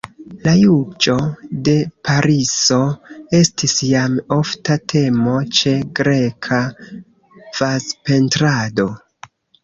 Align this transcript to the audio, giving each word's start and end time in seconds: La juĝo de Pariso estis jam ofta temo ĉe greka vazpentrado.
La 0.45 0.51
juĝo 0.59 1.15
de 1.65 1.73
Pariso 2.07 2.77
estis 3.39 3.75
jam 3.89 4.15
ofta 4.35 4.77
temo 4.93 5.33
ĉe 5.59 5.73
greka 5.99 6.59
vazpentrado. 7.59 8.87